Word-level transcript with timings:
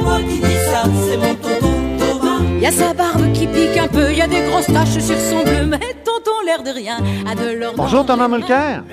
pas 0.00 0.04
moi 0.04 0.18
qui 0.20 0.38
dis 0.40 0.56
ça, 0.70 0.82
c'est 0.84 1.16
mon 1.16 1.34
tonton 1.34 1.98
Thomas. 1.98 2.58
Y 2.60 2.66
a 2.66 2.70
sa 2.70 2.94
barbe 2.94 3.32
qui 3.32 3.46
pique 3.46 3.76
un 3.78 3.88
peu, 3.88 4.12
y 4.12 4.20
a 4.20 4.26
des 4.26 4.42
grosses 4.48 4.66
taches 4.66 4.98
sur 4.98 5.16
son 5.16 5.42
bleu, 5.42 5.66
mais 5.66 5.78
tonton 6.04 6.40
l'air 6.44 6.62
de 6.62 6.70
rien 6.70 6.98
a 7.26 7.34
de 7.34 7.58
l'or. 7.58 7.74
Bonjour 7.76 8.04
Thomas 8.06 8.28
Mulcair. 8.28 8.84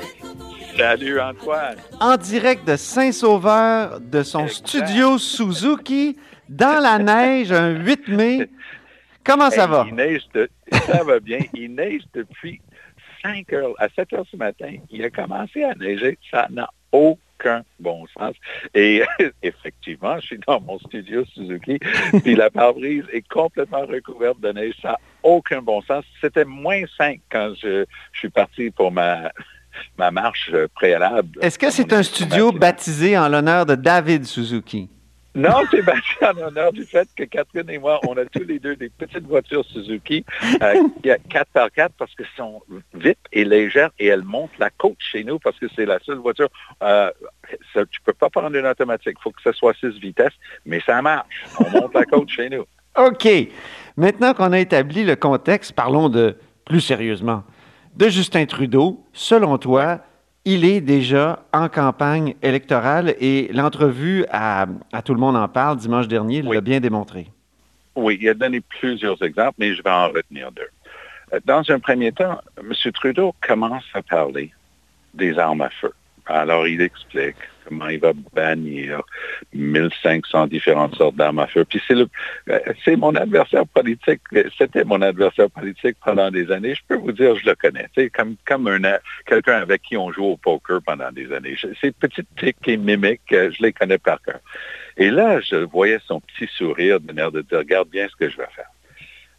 Salut 0.77 1.19
Antoine. 1.19 1.77
En 1.99 2.17
direct 2.17 2.67
de 2.67 2.75
Saint-Sauveur, 2.75 3.99
de 3.99 4.21
son 4.23 4.45
Exact. 4.45 4.67
studio 4.67 5.17
Suzuki, 5.17 6.17
dans 6.49 6.79
la 6.81 6.99
neige, 6.99 7.51
un 7.51 7.69
8 7.69 8.07
mai. 8.09 8.49
Comment 9.23 9.49
ça 9.49 9.63
Hey, 9.63 9.69
va? 9.69 9.85
Il 9.89 9.95
neige 9.95 10.21
de- 10.35 10.49
ça 10.85 11.03
va 11.03 11.19
bien. 11.19 11.39
Il 11.53 11.73
neige 11.73 12.03
depuis 12.13 12.61
5 13.23 13.51
heures. 13.53 13.73
À 13.79 13.87
7 13.89 14.13
heures 14.13 14.25
ce 14.31 14.37
matin, 14.37 14.71
il 14.91 15.03
a 15.03 15.09
commencé 15.09 15.63
à 15.63 15.73
neiger. 15.75 16.17
Ça 16.31 16.47
n'a 16.51 16.69
aucun 16.91 17.19
bon 17.79 18.05
sens. 18.17 18.35
Et 18.73 19.03
effectivement, 19.43 20.19
je 20.19 20.25
suis 20.27 20.39
dans 20.47 20.61
mon 20.61 20.79
studio 20.79 21.25
Suzuki, 21.25 21.79
puis 22.23 22.35
la 22.35 22.49
pare-brise 22.49 23.05
est 23.11 23.27
complètement 23.27 23.85
recouverte 23.85 24.39
de 24.39 24.51
neige. 24.51 24.73
Ça 24.81 24.89
n'a 24.89 24.99
aucun 25.23 25.61
bon 25.61 25.81
sens. 25.81 26.03
C'était 26.21 26.45
moins 26.45 26.83
5 26.97 27.19
quand 27.31 27.53
je, 27.61 27.85
je 28.11 28.19
suis 28.19 28.29
parti 28.29 28.71
pour 28.71 28.91
ma, 28.91 29.31
ma 29.97 30.11
marche 30.11 30.51
préalable. 30.75 31.39
Est-ce 31.41 31.59
que 31.59 31.69
c'est 31.69 31.93
un 31.93 32.03
studio 32.03 32.51
baptisé 32.51 33.17
en 33.17 33.29
l'honneur 33.29 33.65
de 33.65 33.75
David 33.75 34.25
Suzuki? 34.25 34.89
Non, 35.37 35.63
c'est 35.71 35.83
bâti 35.83 36.01
en 36.21 36.35
honneur 36.47 36.73
du 36.73 36.83
fait 36.83 37.07
que 37.15 37.23
Catherine 37.23 37.69
et 37.69 37.77
moi, 37.77 37.99
on 38.07 38.17
a 38.17 38.25
tous 38.25 38.43
les 38.43 38.57
deux 38.57 38.75
des 38.75 38.89
petites 38.89 39.25
voitures 39.25 39.63
Suzuki 39.65 40.25
euh, 40.63 40.83
qui 41.03 41.11
a 41.11 41.17
4x4 41.17 41.89
parce 41.97 42.13
qu'elles 42.15 42.25
sont 42.35 42.63
vite 42.95 43.19
et 43.31 43.45
légères 43.45 43.91
et 43.99 44.07
elles 44.07 44.23
montent 44.23 44.57
la 44.57 44.71
côte 44.71 44.97
chez 44.99 45.23
nous 45.23 45.37
parce 45.37 45.57
que 45.59 45.67
c'est 45.75 45.85
la 45.85 45.99
seule 45.99 46.17
voiture. 46.17 46.49
Euh, 46.81 47.11
tu 47.91 48.01
peux 48.03 48.13
pas 48.13 48.31
prendre 48.31 48.55
une 48.55 48.65
automatique. 48.65 49.17
Il 49.19 49.21
faut 49.21 49.31
que 49.31 49.41
ce 49.43 49.51
soit 49.51 49.75
6 49.79 49.99
vitesses, 49.99 50.33
mais 50.65 50.81
ça 50.83 51.01
marche. 51.03 51.45
On 51.59 51.69
monte 51.69 51.93
la 51.93 52.05
côte 52.05 52.29
chez 52.29 52.49
nous. 52.49 52.65
OK. 52.97 53.27
Maintenant 53.95 54.33
qu'on 54.33 54.51
a 54.51 54.59
établi 54.59 55.03
le 55.03 55.15
contexte, 55.15 55.73
parlons 55.73 56.09
de, 56.09 56.35
plus 56.65 56.81
sérieusement, 56.81 57.43
de 57.95 58.09
Justin 58.09 58.47
Trudeau. 58.47 59.05
Selon 59.13 59.59
toi, 59.59 59.99
il 60.49 60.63
est 60.63 60.79
déjà 60.79 61.43
en 61.51 61.67
campagne 61.67 62.33
électorale 62.41 63.15
et 63.19 63.49
l'entrevue 63.51 64.25
à, 64.31 64.65
à 64.93 65.01
Tout 65.01 65.13
le 65.13 65.19
monde 65.19 65.35
en 65.35 65.47
parle 65.49 65.75
dimanche 65.75 66.07
dernier 66.07 66.41
Oui. 66.45 66.55
l'a 66.55 66.61
bien 66.61 66.79
démontré. 66.79 67.27
Oui, 67.95 68.17
il 68.21 68.29
a 68.29 68.33
donné 68.33 68.61
plusieurs 68.61 69.21
exemples, 69.21 69.55
mais 69.59 69.75
je 69.75 69.83
vais 69.83 69.89
en 69.89 70.07
retenir 70.07 70.49
deux. 70.53 70.69
Euh, 71.33 71.39
Dans 71.43 71.69
un 71.69 71.79
premier 71.79 72.13
temps, 72.13 72.39
M. 72.57 72.71
Trudeau 72.93 73.35
commence 73.45 73.83
à 73.93 74.01
parler 74.01 74.53
des 75.13 75.37
armes 75.37 75.61
à 75.61 75.69
feu. 75.69 75.91
Alors, 76.27 76.67
il 76.67 76.81
explique 76.81 77.35
comment 77.67 77.87
il 77.87 77.99
va 77.99 78.13
bannir 78.33 79.01
1500 79.53 80.47
différentes 80.47 80.95
sortes 80.95 81.15
d'armes 81.15 81.39
à 81.39 81.47
feu. 81.47 81.65
Puis 81.65 81.81
c'est 81.87 81.95
le, 81.95 82.07
euh, 82.49 82.59
c'est 82.83 82.95
mon 82.95 83.13
adversaire 83.15 83.67
politique. 83.67 84.21
C'était 84.57 84.83
mon 84.83 85.01
adversaire 85.01 85.49
politique 85.49 85.97
pendant 86.03 86.31
des 86.31 86.51
années. 86.51 86.75
Je 86.75 86.81
peux 86.87 86.95
vous 86.95 87.11
dire, 87.11 87.35
je 87.35 87.45
le 87.45 87.55
connais. 87.55 87.87
C'est 87.95 88.09
comme, 88.09 88.35
comme 88.45 88.67
un, 88.67 88.97
quelqu'un 89.25 89.61
avec 89.61 89.81
qui 89.81 89.97
on 89.97 90.11
joue 90.11 90.25
au 90.25 90.37
poker 90.37 90.81
pendant 90.85 91.11
des 91.11 91.31
années. 91.31 91.55
Ces 91.81 91.91
petites 91.91 92.29
tics 92.37 92.67
et 92.67 92.77
mimiques, 92.77 93.33
euh, 93.33 93.51
je 93.51 93.63
les 93.63 93.73
connais 93.73 93.97
par 93.97 94.21
cœur. 94.21 94.39
Et 94.97 95.09
là, 95.09 95.39
je 95.41 95.57
voyais 95.57 95.99
son 96.05 96.21
petit 96.21 96.49
sourire 96.57 96.99
de 96.99 97.11
l'air 97.13 97.31
de 97.31 97.41
dire, 97.41 97.59
regarde 97.59 97.89
bien 97.89 98.07
ce 98.09 98.15
que 98.15 98.29
je 98.29 98.37
vais 98.37 98.47
faire. 98.55 98.69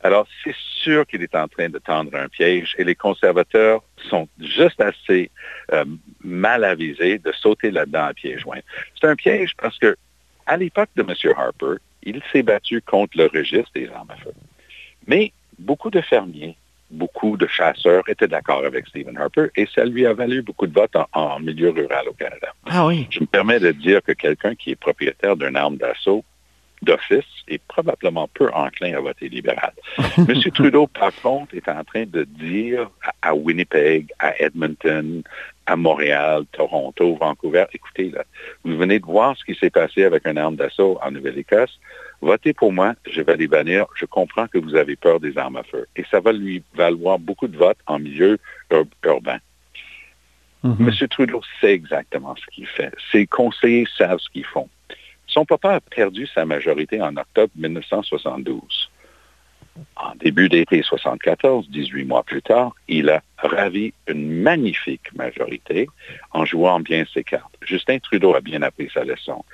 Alors, 0.02 0.26
c'est 0.44 0.54
sûr 0.82 1.06
qu'il 1.06 1.22
est 1.22 1.34
en 1.34 1.48
train 1.48 1.68
de 1.68 1.78
tendre 1.78 2.14
un 2.14 2.28
piège 2.28 2.74
et 2.78 2.84
les 2.84 2.94
conservateurs 2.94 3.82
sont 4.08 4.28
juste 4.40 4.80
assez 4.80 5.30
euh, 5.72 5.84
mal 6.22 6.64
avisés 6.64 7.18
de 7.18 7.32
sauter 7.32 7.70
là-dedans 7.70 8.04
à 8.04 8.14
pieds 8.14 8.38
joints. 8.38 8.60
C'est 9.00 9.08
un 9.08 9.16
piège 9.16 9.54
parce 9.60 9.76
que 9.78 9.96
à 10.46 10.56
l'époque 10.56 10.90
de 10.96 11.02
M. 11.02 11.34
Harper, 11.36 11.82
il 12.04 12.22
s'est 12.32 12.44
battu 12.44 12.80
contre 12.80 13.18
le 13.18 13.26
registre 13.26 13.70
des 13.74 13.88
armes 13.88 14.10
à 14.10 14.16
feu. 14.16 14.32
Mais 15.06 15.32
beaucoup 15.58 15.90
de 15.90 16.00
fermiers, 16.00 16.56
beaucoup 16.90 17.36
de 17.36 17.46
chasseurs 17.46 18.08
étaient 18.08 18.28
d'accord 18.28 18.64
avec 18.64 18.86
Stephen 18.86 19.18
Harper 19.18 19.48
et 19.56 19.66
ça 19.74 19.84
lui 19.84 20.06
a 20.06 20.14
valu 20.14 20.42
beaucoup 20.42 20.66
de 20.66 20.72
votes 20.72 20.96
en, 20.96 21.06
en 21.12 21.40
milieu 21.40 21.70
rural 21.70 22.08
au 22.08 22.12
Canada. 22.12 22.54
Ah 22.66 22.86
oui. 22.86 23.06
Je 23.10 23.20
me 23.20 23.26
permets 23.26 23.60
de 23.60 23.72
dire 23.72 24.00
que 24.02 24.12
quelqu'un 24.12 24.54
qui 24.54 24.70
est 24.70 24.76
propriétaire 24.76 25.36
d'une 25.36 25.56
arme 25.56 25.76
d'assaut 25.76 26.24
d'office 26.82 27.24
est 27.48 27.60
probablement 27.68 28.28
peu 28.34 28.48
enclin 28.52 28.94
à 28.96 29.00
voter 29.00 29.28
libéral. 29.28 29.72
M. 30.18 30.34
Trudeau, 30.54 30.86
par 30.86 31.14
contre, 31.22 31.54
est 31.54 31.68
en 31.68 31.82
train 31.84 32.04
de 32.06 32.24
dire 32.24 32.90
à, 33.22 33.34
Winnipeg, 33.34 34.12
à 34.18 34.40
Edmonton, 34.40 35.22
à 35.66 35.76
Montréal, 35.76 36.44
Toronto, 36.52 37.16
Vancouver, 37.16 37.64
écoutez, 37.72 38.10
là, 38.10 38.24
vous 38.64 38.76
venez 38.76 38.98
de 38.98 39.04
voir 39.04 39.36
ce 39.36 39.44
qui 39.44 39.54
s'est 39.54 39.70
passé 39.70 40.04
avec 40.04 40.26
une 40.26 40.38
arme 40.38 40.56
d'assaut 40.56 40.98
en 41.02 41.10
Nouvelle-Écosse. 41.10 41.78
Votez 42.20 42.52
pour 42.52 42.72
moi, 42.72 42.94
je 43.08 43.20
vais 43.20 43.36
les 43.36 43.46
bannir. 43.48 43.86
Je 43.94 44.04
comprends 44.06 44.46
que 44.48 44.58
vous 44.58 44.74
avez 44.74 44.96
peur 44.96 45.20
des 45.20 45.36
armes 45.38 45.56
à 45.56 45.62
feu. 45.62 45.86
Et 45.96 46.04
ça 46.10 46.20
va 46.20 46.32
lui 46.32 46.62
valoir 46.74 47.18
beaucoup 47.18 47.46
de 47.48 47.56
votes 47.56 47.78
en 47.86 47.98
milieu 47.98 48.38
ur- 48.72 48.86
urbain. 49.04 49.38
Mhm. 50.64 50.88
M. 50.88 51.08
Trudeau 51.08 51.40
sait 51.60 51.72
exactement 51.72 52.34
ce 52.34 52.44
qu'il 52.52 52.66
fait. 52.66 52.92
Ses 53.12 53.26
conseillers 53.26 53.86
savent 53.96 54.18
ce 54.18 54.28
qu'ils 54.30 54.44
font. 54.44 54.68
Son 55.38 55.44
papa 55.44 55.74
a 55.74 55.80
perdu 55.80 56.26
sa 56.26 56.44
majorité 56.44 57.00
en 57.00 57.16
octobre 57.16 57.52
1972. 57.54 58.90
En 59.94 60.16
début 60.16 60.48
d'été 60.48 60.82
74, 60.82 61.68
18 61.70 62.04
mois 62.06 62.24
plus 62.24 62.42
tard, 62.42 62.72
il 62.88 63.08
a 63.08 63.22
ravi 63.36 63.92
une 64.08 64.28
magnifique 64.42 65.14
majorité 65.14 65.88
en 66.32 66.44
jouant 66.44 66.80
bien 66.80 67.04
ses 67.14 67.22
cartes. 67.22 67.54
Justin 67.62 68.00
Trudeau 68.00 68.34
a 68.34 68.40
bien 68.40 68.62
appris 68.62 68.90
sa 68.92 69.04
leçon. 69.04 69.44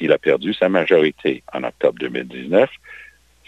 Il 0.00 0.12
a 0.12 0.18
perdu 0.18 0.54
sa 0.54 0.70
majorité 0.70 1.42
en 1.52 1.62
octobre 1.62 1.98
2019. 1.98 2.70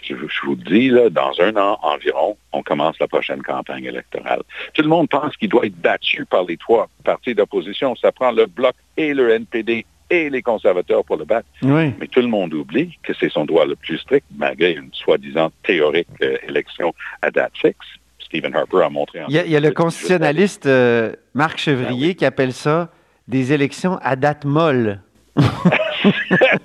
Je, 0.03 0.13
vous- 0.13 0.29
je 0.29 0.41
vous 0.45 0.55
le 0.55 0.63
dis, 0.63 0.89
là, 0.89 1.09
dans 1.09 1.31
un 1.41 1.57
an 1.57 1.79
environ, 1.81 2.37
on 2.51 2.61
commence 2.61 2.99
la 2.99 3.07
prochaine 3.07 3.41
campagne 3.41 3.85
électorale. 3.85 4.43
Tout 4.75 4.83
le 4.83 4.87
monde 4.89 5.09
pense 5.09 5.35
qu'il 5.35 5.49
doit 5.49 5.65
être 5.65 5.81
battu 5.81 6.25
par 6.27 6.43
les 6.43 6.57
trois 6.57 6.89
partis 7.03 7.33
d'opposition. 7.33 7.95
Ça 7.95 8.11
prend 8.11 8.31
le 8.31 8.45
Bloc 8.45 8.75
et 8.97 9.15
le 9.15 9.31
NPD 9.31 9.87
et 10.09 10.29
les 10.29 10.41
conservateurs 10.41 11.03
pour 11.03 11.17
le 11.17 11.25
battre. 11.25 11.47
Oui. 11.61 11.93
Mais 11.99 12.07
tout 12.07 12.21
le 12.21 12.27
monde 12.27 12.53
oublie 12.53 12.97
que 13.03 13.13
c'est 13.19 13.29
son 13.29 13.45
droit 13.45 13.65
le 13.65 13.75
plus 13.75 13.97
strict, 13.97 14.25
malgré 14.35 14.73
une 14.73 14.89
soi-disant 14.93 15.51
théorique 15.63 16.07
euh, 16.21 16.37
élection 16.47 16.93
à 17.21 17.31
date 17.31 17.53
fixe. 17.57 17.87
Stephen 18.19 18.55
Harper 18.55 18.83
a 18.83 18.89
montré... 18.89 19.23
en 19.23 19.27
Il 19.29 19.35
y 19.35 19.39
a, 19.39 19.45
il 19.45 19.51
y 19.51 19.55
a 19.55 19.59
le 19.59 19.69
2018 19.69 19.73
constitutionnaliste 19.73 20.65
euh, 20.65 21.13
Marc 21.33 21.59
Chevrier 21.59 22.15
qui 22.15 22.25
appelle 22.25 22.53
ça 22.53 22.91
des 23.27 23.53
élections 23.53 23.97
à 24.01 24.15
date 24.15 24.45
molle. 24.45 25.01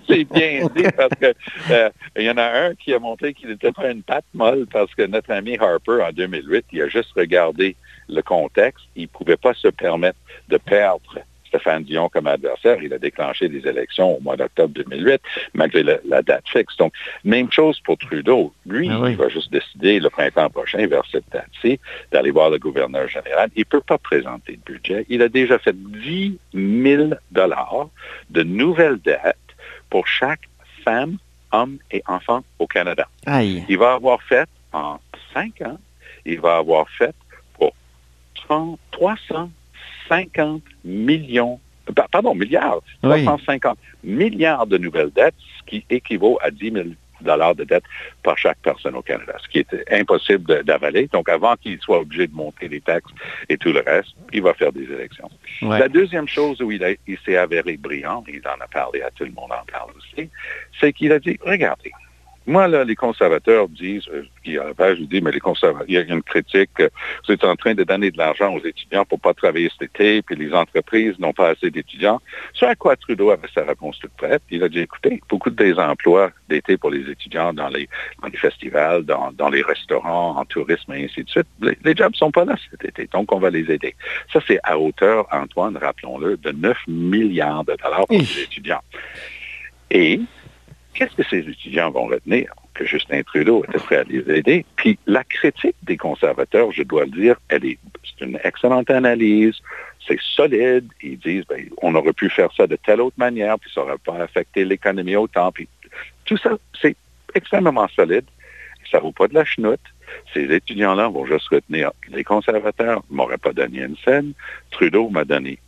c'est 0.08 0.24
bien 0.24 0.66
dit 0.74 0.84
parce 0.96 1.14
que 1.20 1.34
euh, 1.70 1.90
il 2.16 2.24
y 2.24 2.30
en 2.30 2.38
a 2.38 2.44
un 2.44 2.74
qui 2.74 2.94
a 2.94 2.98
montré 2.98 3.34
qu'il 3.34 3.48
n'était 3.48 3.72
pas 3.72 3.90
une 3.90 4.02
patte 4.02 4.24
molle 4.34 4.66
parce 4.72 4.94
que 4.94 5.02
notre 5.02 5.30
ami 5.30 5.56
Harper, 5.58 6.02
en 6.02 6.12
2008, 6.12 6.66
il 6.72 6.82
a 6.82 6.88
juste 6.88 7.12
regardé 7.16 7.76
le 8.08 8.22
contexte. 8.22 8.84
Il 8.96 9.02
ne 9.02 9.08
pouvait 9.08 9.36
pas 9.36 9.54
se 9.54 9.68
permettre 9.68 10.18
de 10.48 10.56
perdre 10.56 11.18
Stéphane 11.52 11.84
Dion 11.84 12.08
comme 12.08 12.26
adversaire. 12.26 12.82
Il 12.82 12.94
a 12.94 12.98
déclenché 12.98 13.46
des 13.48 13.66
élections 13.68 14.16
au 14.16 14.20
mois 14.20 14.36
d'octobre 14.36 14.72
2008, 14.74 15.20
malgré 15.52 15.82
la, 15.82 15.98
la 16.08 16.22
date 16.22 16.48
fixe. 16.48 16.74
Donc, 16.78 16.94
même 17.24 17.52
chose 17.52 17.78
pour 17.80 17.98
Trudeau. 17.98 18.54
Lui, 18.64 18.88
Ah 18.90 18.98
oui. 19.00 19.10
il 19.10 19.16
va 19.18 19.28
juste 19.28 19.52
décider 19.52 20.00
le 20.00 20.08
printemps 20.08 20.48
prochain, 20.48 20.86
vers 20.86 21.02
cette 21.10 21.28
date-ci, 21.30 21.78
d'aller 22.10 22.30
voir 22.30 22.48
le 22.48 22.58
gouverneur 22.58 23.06
général. 23.06 23.50
Il 23.54 23.60
ne 23.60 23.64
peut 23.64 23.82
pas 23.82 23.98
présenter 23.98 24.52
le 24.52 24.72
budget. 24.72 25.04
Il 25.10 25.20
a 25.20 25.28
déjà 25.28 25.58
fait 25.58 25.76
10 25.76 26.38
000 26.54 27.10
dollars 27.30 27.88
de 28.30 28.42
nouvelles 28.42 28.98
dettes 29.04 29.36
pour 29.90 30.06
chaque 30.06 30.48
femme, 30.84 31.18
homme 31.52 31.76
et 31.90 32.02
enfant 32.06 32.42
au 32.58 32.66
Canada. 32.66 33.06
Aïe. 33.26 33.62
Il 33.68 33.76
va 33.76 33.92
avoir 33.92 34.22
fait 34.22 34.48
en 34.72 34.98
cinq 35.34 35.60
ans, 35.60 35.78
il 36.24 36.40
va 36.40 36.56
avoir 36.56 36.88
fait 36.88 37.14
pour 37.58 37.72
30 38.34 38.78
350 40.12 40.62
millions, 40.84 41.58
pa- 41.94 42.06
pardon, 42.10 42.34
milliards, 42.34 42.80
Oui. 43.02 43.24
350 43.24 43.78
milliards 44.04 44.66
de 44.66 44.78
nouvelles 44.78 45.10
dettes, 45.10 45.34
ce 45.58 45.62
qui 45.70 45.84
équivaut 45.90 46.38
à 46.42 46.50
10 46.50 46.70
000 46.72 46.84
dollars 47.22 47.54
de 47.54 47.62
dettes 47.64 47.84
par 48.24 48.36
chaque 48.36 48.58
personne 48.62 48.96
au 48.96 49.02
Canada, 49.02 49.34
ce 49.42 49.48
qui 49.48 49.58
est 49.60 49.92
impossible 49.92 50.64
d'avaler. 50.64 51.08
Donc, 51.12 51.28
avant 51.28 51.54
qu'il 51.56 51.78
soit 51.80 52.00
obligé 52.00 52.26
de 52.26 52.34
monter 52.34 52.66
les 52.68 52.80
taxes 52.80 53.12
et 53.48 53.56
tout 53.56 53.72
le 53.72 53.78
reste, 53.80 54.10
il 54.32 54.42
va 54.42 54.54
faire 54.54 54.72
des 54.72 54.82
élections. 54.84 55.30
Ouais. 55.62 55.78
La 55.78 55.88
deuxième 55.88 56.26
chose 56.26 56.60
où 56.60 56.72
il, 56.72 56.84
il 57.06 57.18
s'est 57.24 57.36
avéré 57.36 57.76
brillant, 57.76 58.24
il 58.28 58.42
en 58.48 58.60
a 58.60 58.66
parlé 58.66 59.02
à 59.02 59.10
tout 59.12 59.24
le 59.24 59.30
monde 59.30 59.52
en 59.52 59.64
parle 59.70 59.90
aussi, 59.96 60.28
c'est 60.80 60.92
qu'il 60.92 61.12
a 61.12 61.20
dit, 61.20 61.38
regardez, 61.46 61.92
moi, 62.46 62.66
là, 62.66 62.84
les 62.84 62.96
conservateurs 62.96 63.68
disent, 63.68 64.08
euh, 64.08 64.60
à 64.60 64.64
la 64.64 64.74
page, 64.74 64.98
je 64.98 65.04
dis, 65.04 65.20
mais 65.20 65.30
les 65.30 65.40
conservateurs, 65.40 65.86
il 65.88 65.94
y 65.94 65.98
a 65.98 66.02
une 66.02 66.22
critique, 66.22 66.70
euh, 66.80 66.88
vous 67.26 67.34
êtes 67.34 67.44
en 67.44 67.54
train 67.54 67.74
de 67.74 67.84
donner 67.84 68.10
de 68.10 68.18
l'argent 68.18 68.52
aux 68.54 68.64
étudiants 68.64 69.04
pour 69.04 69.20
pas 69.20 69.32
travailler 69.32 69.70
cet 69.70 69.90
été, 69.90 70.22
puis 70.22 70.34
les 70.34 70.52
entreprises 70.52 71.18
n'ont 71.18 71.32
pas 71.32 71.50
assez 71.50 71.70
d'étudiants. 71.70 72.20
Ce 72.52 72.64
à 72.64 72.74
quoi 72.74 72.96
Trudeau 72.96 73.30
avait 73.30 73.48
sa 73.54 73.64
réponse 73.64 73.98
toute 74.00 74.12
prête. 74.12 74.42
Il 74.50 74.62
a 74.64 74.68
dit, 74.68 74.80
écoutez, 74.80 75.22
beaucoup 75.28 75.50
des 75.50 75.74
emplois 75.74 76.32
d'été 76.48 76.76
pour 76.76 76.90
les 76.90 77.08
étudiants 77.08 77.52
dans 77.52 77.68
les, 77.68 77.88
dans 78.20 78.28
les 78.28 78.38
festivals, 78.38 79.04
dans, 79.04 79.32
dans 79.32 79.48
les 79.48 79.62
restaurants, 79.62 80.36
en 80.36 80.44
tourisme 80.44 80.92
et 80.94 81.04
ainsi 81.04 81.22
de 81.22 81.30
suite, 81.30 81.46
les, 81.60 81.78
les 81.84 81.94
jobs 81.94 82.14
sont 82.14 82.30
pas 82.30 82.44
là 82.44 82.56
cet 82.70 82.84
été, 82.84 83.08
donc 83.12 83.32
on 83.32 83.38
va 83.38 83.50
les 83.50 83.70
aider. 83.70 83.94
Ça, 84.32 84.40
c'est 84.46 84.58
à 84.64 84.78
hauteur, 84.78 85.26
Antoine, 85.32 85.76
rappelons-le, 85.76 86.36
de 86.36 86.50
9 86.50 86.76
milliards 86.88 87.64
de 87.64 87.76
dollars 87.82 88.06
pour 88.06 88.18
les 88.18 88.42
étudiants. 88.42 88.82
Et 89.90 90.20
qu'est-ce 90.94 91.14
que 91.14 91.22
ces 91.22 91.48
étudiants 91.48 91.90
vont 91.90 92.06
retenir? 92.06 92.52
Que 92.74 92.84
Justin 92.84 93.22
Trudeau 93.22 93.64
était 93.64 93.78
prêt 93.78 93.96
à 93.98 94.04
les 94.04 94.22
aider? 94.30 94.64
Puis 94.76 94.98
la 95.06 95.24
critique 95.24 95.76
des 95.82 95.96
conservateurs, 95.96 96.72
je 96.72 96.82
dois 96.82 97.04
le 97.04 97.10
dire, 97.10 97.36
elle 97.48 97.64
est, 97.64 97.78
c'est 98.04 98.24
une 98.24 98.38
excellente 98.44 98.90
analyse, 98.90 99.56
c'est 100.06 100.18
solide. 100.20 100.88
Ils 101.02 101.18
disent, 101.18 101.44
ben, 101.48 101.68
on 101.82 101.94
aurait 101.94 102.12
pu 102.12 102.30
faire 102.30 102.52
ça 102.56 102.66
de 102.66 102.76
telle 102.76 103.00
autre 103.00 103.18
manière, 103.18 103.58
puis 103.58 103.70
ça 103.74 103.82
n'aurait 103.82 103.98
pas 103.98 104.16
affecté 104.16 104.64
l'économie 104.64 105.16
autant. 105.16 105.52
Tout 106.24 106.36
ça, 106.36 106.50
c'est 106.80 106.96
extrêmement 107.34 107.88
solide. 107.88 108.24
Ça 108.90 108.98
vaut 108.98 109.12
pas 109.12 109.28
de 109.28 109.34
la 109.34 109.44
chenoute. 109.44 109.80
Ces 110.34 110.52
étudiants-là 110.52 111.08
vont 111.08 111.24
juste 111.24 111.48
retenir 111.48 111.92
les 112.08 112.24
conservateurs 112.24 113.02
ne 113.10 113.16
m'auraient 113.16 113.38
pas 113.38 113.52
donné 113.52 113.80
une 113.80 113.96
scène. 114.04 114.32
Trudeau 114.70 115.08
m'a 115.08 115.24
donné 115.24 115.58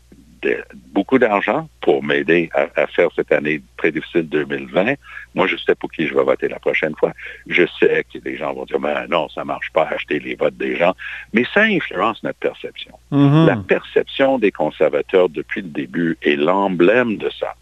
beaucoup 0.93 1.19
d'argent 1.19 1.69
pour 1.81 2.03
m'aider 2.03 2.51
à, 2.55 2.87
faire 2.87 3.09
cette 3.15 3.33
année 3.33 3.63
très 3.77 3.93
difficile 3.93 4.29
2020. 4.29 4.95
Moi, 5.35 5.47
je 5.47 5.57
sais 5.57 5.75
pour 5.75 5.91
qui 5.91 6.07
je 6.07 6.15
vais 6.15 6.23
voter 6.23 6.49
la 6.49 6.59
prochaine 6.59 6.95
fois. 6.97 7.13
Je 7.47 7.65
sais 7.79 8.05
que 8.13 8.19
les 8.25 8.37
gens 8.37 8.55
vont 8.55 8.65
dire, 8.65 8.79
ben 8.79 9.07
non, 9.09 9.29
ça 9.29 9.45
marche 9.45 9.71
pas, 9.73 9.85
acheter 9.85 10.19
les 10.19 10.35
votes 10.35 10.57
des 10.57 10.77
gens. 10.77 10.95
Mais 11.33 11.45
ça 11.53 11.63
influence 11.63 12.23
notre 12.23 12.39
perception. 12.39 12.93
Mhm. 13.11 13.47
La 13.47 13.57
perception 13.57 14.39
des 14.39 14.53
conservateurs 14.53 15.29
depuis 15.29 15.63
le 15.63 15.69
début 15.69 16.17
est 16.23 16.37
l'emblème 16.37 17.17
de 17.17 17.31
ça. 17.31 17.55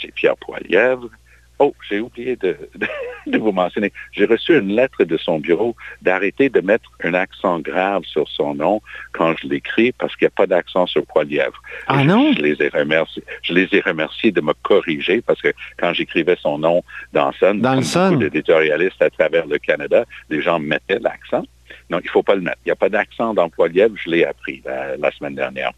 C'est 0.00 0.12
Pierre 0.12 0.36
Poilievre, 0.36 1.08
Oh, 1.58 1.74
j'ai 1.88 2.00
oublié 2.00 2.36
de, 2.36 2.56
de, 3.26 3.38
vous 3.38 3.52
mentionner. 3.52 3.92
J'ai 4.12 4.26
reçu 4.26 4.58
une 4.58 4.74
lettre 4.74 5.04
de 5.04 5.16
son 5.16 5.38
bureau 5.38 5.74
d'arrêter 6.02 6.50
de 6.50 6.60
mettre 6.60 6.90
un 7.02 7.14
accent 7.14 7.60
grave 7.60 8.02
sur 8.04 8.28
son 8.28 8.54
nom 8.54 8.82
quand 9.12 9.34
je 9.38 9.48
l'écris 9.48 9.92
parce 9.92 10.14
qu'il 10.16 10.26
n'y 10.26 10.32
a 10.32 10.36
pas 10.36 10.46
d'accent 10.46 10.86
sur 10.86 11.06
Poilièvre. 11.06 11.60
Ah 11.86 12.04
non? 12.04 12.32
Je, 12.36 12.42
les 12.42 12.62
ai 12.62 12.68
remerciés. 12.68 13.24
Je 13.42 13.54
les 13.54 13.68
ai 13.72 13.80
remerciés 13.80 14.32
de 14.32 14.40
me 14.42 14.52
corriger 14.62 15.22
parce 15.22 15.40
que 15.40 15.52
quand 15.78 15.94
j'écrivais 15.94 16.36
son 16.40 16.58
nom 16.58 16.82
dans 17.14 17.32
Sun, 17.32 17.60
dans 17.60 17.76
le 17.76 17.82
Sun, 17.82 18.10
beaucoup 18.10 18.24
d'éditorialistes 18.24 19.00
à 19.00 19.08
travers 19.08 19.46
le 19.46 19.58
Canada, 19.58 20.04
les 20.28 20.42
gens 20.42 20.58
mettaient 20.58 20.98
l'accent. 20.98 21.44
Non, 21.88 22.00
il 22.00 22.06
ne 22.06 22.10
faut 22.10 22.22
pas 22.22 22.34
le 22.34 22.42
mettre. 22.42 22.58
Il 22.66 22.68
n'y 22.68 22.72
a 22.72 22.76
pas 22.76 22.90
d'accent 22.90 23.32
dans 23.32 23.48
Poilièvre. 23.48 23.94
Je 24.04 24.10
l'ai 24.10 24.24
appris 24.24 24.62
la, 24.64 25.10
semaine 25.12 25.34
dernière. 25.34 25.72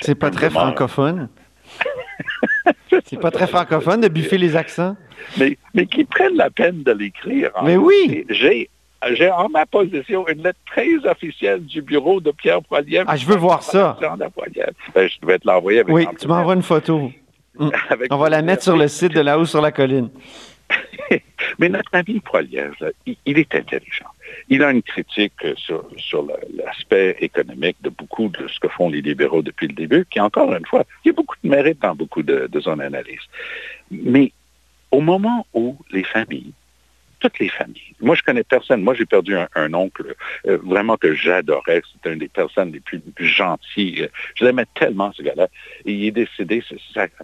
C'est 0.00 0.14
pas 0.16 0.30
très 0.30 0.50
francophone? 0.50 1.28
C'est 3.04 3.20
pas 3.20 3.30
très 3.30 3.46
francophone 3.46 4.00
de 4.00 4.08
biffer 4.08 4.38
les 4.38 4.56
accents. 4.56 4.96
Mais, 5.38 5.58
mais 5.74 5.86
qui 5.86 6.04
prennent 6.04 6.36
la 6.36 6.50
peine 6.50 6.82
de 6.82 6.92
l'écrire. 6.92 7.50
Mais 7.62 7.76
oui! 7.76 8.24
J'ai 8.28 8.70
j'ai 9.12 9.30
en 9.30 9.50
ma 9.50 9.66
possession 9.66 10.26
une 10.28 10.42
lettre 10.42 10.58
très 10.66 10.96
officielle 11.06 11.64
du 11.64 11.82
bureau 11.82 12.20
de 12.20 12.30
Pierre 12.30 12.62
Poilievre. 12.62 13.04
Ah, 13.06 13.16
je 13.16 13.26
veux 13.26 13.36
voir 13.36 13.62
ça. 13.62 13.98
Ben, 14.94 15.08
je 15.08 15.26
vais 15.26 15.38
te 15.38 15.46
l'envoyer 15.46 15.80
avec 15.80 15.94
Oui, 15.94 16.06
tu 16.18 16.26
m'envoies 16.26 16.54
une 16.54 16.62
photo. 16.62 17.10
On 18.10 18.16
va 18.16 18.30
la 18.30 18.42
mettre 18.42 18.62
sur 18.62 18.76
le 18.76 18.88
site 18.88 19.12
de 19.12 19.20
La 19.20 19.38
Haut 19.38 19.44
sur 19.44 19.60
la 19.60 19.72
Colline. 19.72 20.08
Mais 21.58 21.68
notre 21.68 21.90
ami 21.92 22.20
Poilievre, 22.20 22.92
il, 23.06 23.38
est 23.38 23.54
intelligent. 23.54 24.10
Il 24.48 24.62
a 24.62 24.70
une 24.70 24.82
critique 24.82 25.32
sur, 25.56 25.88
sur 25.96 26.26
l'aspect 26.56 27.16
économique 27.20 27.76
de 27.82 27.90
beaucoup 27.90 28.28
de 28.28 28.46
ce 28.48 28.58
que 28.60 28.68
font 28.68 28.88
les 28.88 29.02
libéraux 29.02 29.42
depuis 29.42 29.68
le 29.68 29.74
début, 29.74 30.06
qui, 30.10 30.20
encore 30.20 30.52
une 30.54 30.66
fois, 30.66 30.84
il 31.04 31.08
y 31.08 31.10
a 31.10 31.14
beaucoup 31.14 31.36
de 31.42 31.48
mérite 31.48 31.80
dans 31.80 31.94
beaucoup 31.94 32.22
de, 32.22 32.48
de 32.50 32.60
son 32.60 32.78
analyse. 32.78 33.20
Mais 33.90 34.32
au 34.90 35.00
moment 35.00 35.46
où 35.54 35.76
les 35.90 36.04
familles 36.04 36.52
toutes 37.24 37.38
les 37.38 37.48
familles. 37.48 37.94
Moi, 38.00 38.16
je 38.16 38.22
connais 38.22 38.44
personne. 38.44 38.82
Moi, 38.82 38.92
j'ai 38.92 39.06
perdu 39.06 39.34
un, 39.34 39.72
oncle 39.72 40.14
euh, 40.46 40.58
vraiment 40.62 40.98
que 40.98 41.14
j'adorais. 41.14 41.80
C'était 41.90 42.12
une 42.12 42.18
des 42.18 42.28
personnes 42.28 42.70
les 42.70 42.80
plus, 42.80 43.00
gentilles. 43.18 44.10
Je 44.34 44.44
l'aimais 44.44 44.66
tellement, 44.74 45.10
ce 45.14 45.22
gars-là. 45.22 45.48
Il 45.86 46.04
est 46.04 46.10
décédé. 46.10 46.62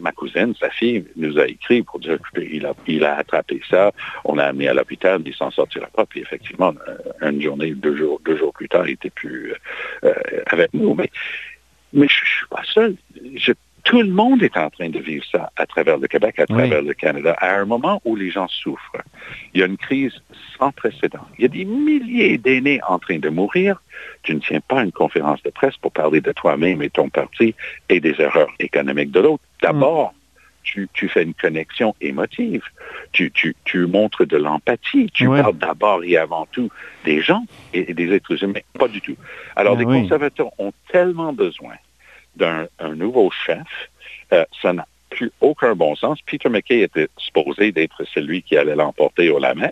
ma 0.01 0.13
cousine, 0.13 0.55
sa 0.59 0.71
fille, 0.71 1.05
nous 1.17 1.39
a 1.39 1.47
écrit 1.47 1.83
pour 1.83 2.01
dire 2.01 2.19
qu'il 2.35 2.65
a, 2.65 2.73
il 2.87 3.05
a 3.05 3.17
attrapé 3.19 3.61
ça. 3.69 3.93
On 4.25 4.37
l'a 4.37 4.47
amené 4.47 4.69
à 4.69 4.75
l'hôpital. 4.75 5.21
Il 5.27 5.35
s'en 5.35 5.51
sortira 5.51 5.89
pas. 5.89 6.07
Puis 6.07 6.21
effectivement, 6.21 6.73
euh, 6.89 7.31
une 7.31 7.43
journée, 7.43 7.73
deux 7.73 7.97
jours, 7.97 8.23
deux 8.25 8.39
jours 8.39 8.55
plus 8.55 8.71
tard, 8.71 8.89
il 8.89 8.93
était 8.93 9.11
plus 9.11 9.53
euh, 10.05 10.15
avec 10.47 10.73
nous. 10.73 10.95
Mais, 10.95 11.11
mais 11.93 12.09
je, 12.09 12.25
je 12.25 12.37
suis 12.39 12.47
pas 12.49 12.63
seul. 12.65 12.97
Tout 13.85 14.03
le 14.03 14.11
monde 14.11 14.43
est 14.43 14.57
en 14.57 14.71
train 14.71 14.89
de 14.89 14.99
vivre 14.99 15.25
ça 15.31 15.51
à 15.57 15.67
travers 15.67 15.99
le 15.99 16.09
Québec, 16.09 16.39
à 16.39 16.47
travers 16.47 16.83
le 16.83 16.95
Canada, 16.95 17.37
à 17.39 17.57
un 17.57 17.65
moment 17.65 18.01
où 18.05 18.17
les 18.17 18.31
gens 18.31 18.49
souffrent. 18.49 19.03
Il 19.55 19.61
y 19.61 19.63
a 19.63 19.67
une 19.67 19.77
crise 19.77 20.15
sans 20.59 20.73
précédent. 20.73 21.27
Il 21.39 21.43
y 21.43 21.45
a 21.45 21.49
des 21.49 21.65
milliers 21.65 22.39
d'aînés 22.39 22.81
en 22.89 22.99
train 22.99 23.19
de 23.19 23.29
mourir. 23.29 23.83
Tu 24.23 24.35
ne 24.35 24.41
tiens 24.41 24.61
pas 24.61 24.83
une 24.83 24.93
conférence 24.93 25.43
de 25.43 25.51
presse 25.51 25.77
pour 25.77 25.93
parler 25.93 26.21
de 26.21 26.33
toi-même 26.33 26.83
et 26.83 26.91
ton 26.91 27.09
parti 27.09 27.55
et 27.89 28.01
des 28.01 28.21
erreurs 28.21 28.51
économiques 28.59 29.11
de 29.11 29.21
l'autre. 29.21 29.43
D'abord, 29.63 30.15
tu, 30.63 31.09
fais 31.09 31.23
une 31.23 31.35
connexion 31.35 31.95
émotive. 32.01 32.63
Tu, 33.13 33.33
montres 33.87 34.27
de 34.27 34.37
l'empathie. 34.37 35.11
Tu 35.13 35.27
parles 35.27 35.57
d'abord 35.57 36.05
et 36.05 36.17
avant 36.17 36.47
tout 36.53 36.71
des 37.05 37.21
gens 37.21 37.45
et, 37.73 37.93
des 37.95 38.13
êtres 38.13 38.43
humains. 38.43 38.61
Pas 38.79 38.89
du 38.89 39.01
tout. 39.01 39.17
Alors, 39.57 39.77
ben 39.77 39.89
les 39.89 40.03
conservateurs 40.03 40.51
ont 40.59 40.73
tellement 40.93 41.33
besoin 41.33 41.75
d'un 42.37 42.67
nouveau 42.95 43.31
chef, 43.31 43.67
euh, 44.33 44.45
ça 44.63 44.73
n'a 44.73 44.87
plus 45.11 45.33
aucun 45.41 45.75
bon 45.75 45.97
sens. 45.97 46.21
Peter 46.25 46.49
McKay 46.49 46.83
était 46.83 47.09
supposé 47.17 47.73
d'être 47.73 48.05
celui 48.15 48.43
qui 48.43 48.57
allait 48.57 48.77
l'emporter 48.77 49.29
au 49.29 49.39
la 49.39 49.55
main, 49.55 49.71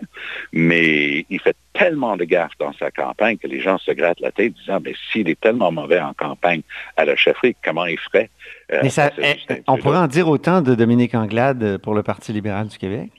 mais 0.51 1.25
il 1.29 1.39
fait 1.39 1.55
tellement 1.73 2.17
de 2.17 2.25
gaffes 2.25 2.57
dans 2.59 2.73
sa 2.73 2.91
campagne 2.91 3.37
que 3.37 3.47
les 3.47 3.61
gens 3.61 3.77
se 3.77 3.91
grattent 3.91 4.19
la 4.19 4.31
tête 4.31 4.53
disant, 4.53 4.79
mais 4.83 4.93
s'il 5.11 5.29
est 5.29 5.39
tellement 5.39 5.71
mauvais 5.71 6.01
en 6.01 6.13
campagne 6.13 6.61
à 6.97 7.05
la 7.05 7.15
chefferie, 7.15 7.55
comment 7.63 7.85
il 7.85 7.97
ferait? 7.97 8.29
Euh, 8.73 8.81
mais 8.83 8.89
ça, 8.89 9.11
eh, 9.17 9.63
on 9.67 9.77
pourrait 9.77 9.99
en 9.99 10.07
dire 10.07 10.27
autant 10.27 10.61
de 10.61 10.75
Dominique 10.75 11.15
Anglade 11.15 11.77
pour 11.77 11.95
le 11.95 12.03
Parti 12.03 12.33
libéral 12.33 12.67
du 12.67 12.77
Québec? 12.77 13.09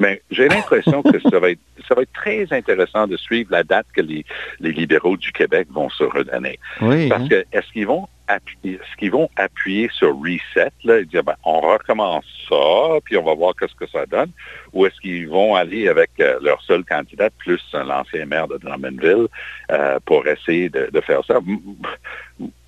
Mais 0.00 0.22
j'ai 0.30 0.48
l'impression 0.48 1.02
que 1.02 1.18
ça 1.18 1.38
va, 1.40 1.50
être, 1.50 1.60
ça 1.88 1.94
va 1.94 2.02
être 2.02 2.12
très 2.12 2.46
intéressant 2.52 3.06
de 3.06 3.16
suivre 3.16 3.50
la 3.50 3.64
date 3.64 3.86
que 3.92 4.00
les, 4.00 4.24
les 4.60 4.72
libéraux 4.72 5.16
du 5.16 5.32
Québec 5.32 5.66
vont 5.70 5.88
se 5.90 6.04
redonner. 6.04 6.58
Oui, 6.80 7.08
Parce 7.08 7.22
hein? 7.22 7.28
que 7.28 7.44
est-ce 7.52 7.72
qu'ils 7.72 7.86
vont 7.86 8.08
est-ce 8.28 8.96
qu'ils 8.98 9.10
vont 9.10 9.28
appuyer 9.36 9.88
sur 9.92 10.16
reset 10.18 10.72
là, 10.84 10.98
et 10.98 11.04
dire 11.04 11.24
ben, 11.24 11.34
on 11.44 11.60
recommence 11.60 12.24
ça, 12.48 12.98
puis 13.04 13.16
on 13.16 13.24
va 13.24 13.34
voir 13.34 13.54
qu'est-ce 13.58 13.74
que 13.74 13.86
ça 13.86 14.06
donne, 14.06 14.30
ou 14.72 14.86
est-ce 14.86 15.00
qu'ils 15.00 15.28
vont 15.28 15.54
aller 15.54 15.88
avec 15.88 16.10
euh, 16.20 16.38
leur 16.42 16.60
seul 16.62 16.84
candidat 16.84 17.30
plus 17.38 17.62
l'ancien 17.72 18.26
maire 18.26 18.48
de 18.48 18.58
Drummondville 18.58 19.28
euh, 19.70 19.98
pour 20.04 20.26
essayer 20.26 20.68
de, 20.68 21.00
faire 21.00 21.24
ça? 21.24 21.40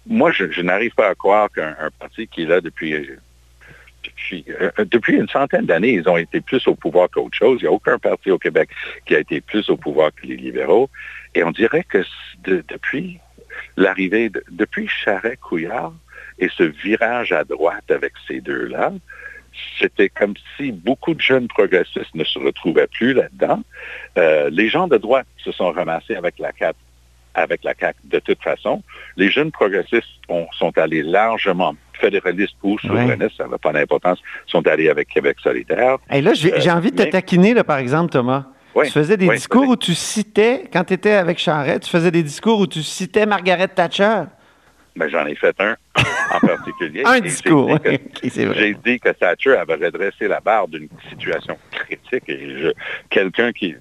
Moi, 0.06 0.32
je, 0.32 0.62
n'arrive 0.62 0.94
pas 0.94 1.08
à 1.08 1.14
croire 1.14 1.50
qu'un 1.50 1.74
parti 1.98 2.26
qui 2.26 2.42
est 2.42 2.46
là 2.46 2.60
depuis 2.60 2.94
euh, 2.94 3.16
depuis 4.90 5.16
une 5.16 5.28
centaine 5.28 5.66
d'années, 5.66 5.92
ils 5.92 6.08
ont 6.08 6.16
été 6.16 6.40
plus 6.40 6.66
au 6.66 6.74
pouvoir 6.74 7.08
qu'autre 7.10 7.36
chose. 7.36 7.58
Il 7.60 7.64
n'y 7.64 7.68
a 7.68 7.72
aucun 7.72 7.98
parti 7.98 8.30
au 8.30 8.38
Québec 8.38 8.70
qui 9.06 9.14
a 9.14 9.18
été 9.18 9.40
plus 9.40 9.68
au 9.68 9.76
pouvoir 9.76 10.10
que 10.14 10.26
les 10.26 10.36
libéraux. 10.36 10.88
Et 11.34 11.44
on 11.44 11.50
dirait 11.50 11.84
que 11.84 12.02
depuis 12.44 13.18
l'arrivée, 13.76 14.28
de, 14.28 14.42
depuis 14.50 14.88
Charret-Couillard 14.88 15.92
et 16.38 16.48
ce 16.56 16.62
virage 16.62 17.32
à 17.32 17.44
droite 17.44 17.90
avec 17.90 18.12
ces 18.26 18.40
deux-là, 18.40 18.92
c'était 19.78 20.08
comme 20.08 20.34
si 20.56 20.72
beaucoup 20.72 21.14
de 21.14 21.20
jeunes 21.20 21.48
progressistes 21.48 22.14
ne 22.14 22.24
se 22.24 22.38
retrouvaient 22.38 22.86
plus 22.86 23.12
là-dedans. 23.12 23.62
Euh, 24.18 24.48
les 24.50 24.68
gens 24.68 24.88
de 24.88 24.96
droite 24.96 25.26
se 25.38 25.52
sont 25.52 25.70
ramassés 25.72 26.14
avec 26.14 26.38
la 26.38 26.52
CAP 26.52 26.76
avec 27.34 27.62
la 27.62 27.74
CAQ 27.78 27.98
de 28.04 28.18
toute 28.18 28.42
façon. 28.42 28.82
Les 29.16 29.30
jeunes 29.30 29.52
progressistes 29.52 30.08
sont 30.58 30.76
allés 30.76 31.02
largement 31.02 31.76
fédéralistes 31.92 32.56
ou 32.62 32.78
souverainistes, 32.78 33.36
ça 33.36 33.46
n'a 33.46 33.58
pas 33.58 33.72
d'importance, 33.72 34.18
sont 34.46 34.66
allés 34.66 34.88
avec 34.88 35.08
Québec 35.08 35.36
solidaire. 35.42 35.98
Et 36.10 36.22
là, 36.22 36.34
j'ai 36.34 36.52
euh, 36.52 36.74
envie 36.74 36.90
de 36.90 37.02
te 37.02 37.08
taquiner, 37.08 37.54
là, 37.54 37.62
par 37.62 37.78
exemple, 37.78 38.10
Thomas. 38.10 38.46
Tu 38.74 38.90
faisais 38.90 39.16
des 39.16 39.28
discours 39.28 39.68
où 39.68 39.76
tu 39.76 39.94
citais, 39.94 40.64
quand 40.72 40.84
tu 40.84 40.94
étais 40.94 41.12
avec 41.12 41.38
Charette, 41.38 41.82
tu 41.82 41.90
faisais 41.90 42.10
des 42.10 42.22
discours 42.22 42.60
où 42.60 42.66
tu 42.66 42.82
citais 42.82 43.26
Margaret 43.26 43.68
Thatcher? 43.68 44.24
Ben, 44.96 45.08
j'en 45.08 45.24
ai 45.26 45.34
fait 45.34 45.54
un 45.60 45.76
en 46.32 46.40
particulier. 46.46 47.02
un 47.06 47.20
discours, 47.20 47.78
J'ai 48.22 48.76
dit 48.84 48.98
que 48.98 49.10
Thatcher 49.10 49.56
avait 49.56 49.76
redressé 49.76 50.26
la 50.28 50.40
barre 50.40 50.68
d'une 50.68 50.88
situation 51.08 51.56
critique 51.70 52.24
et 52.28 52.72
quelqu'un 53.08 53.52
qui, 53.52 53.76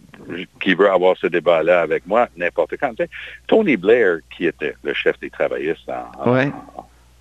qui 0.62 0.76
veut 0.76 0.90
avoir 0.90 1.18
ce 1.18 1.28
débat-là 1.28 1.82
avec 1.82 2.06
moi, 2.06 2.30
n'importe 2.38 2.76
quand. 2.80 2.94
Tony 3.48 3.76
Blair, 3.76 4.20
qui 4.36 4.46
était 4.46 4.76
le 4.84 4.94
chef 4.94 5.20
des 5.20 5.30
travaillistes 5.30 5.90
en, 5.90 6.44